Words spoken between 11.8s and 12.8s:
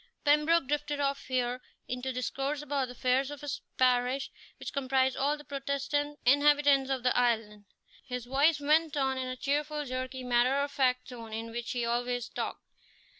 always talked.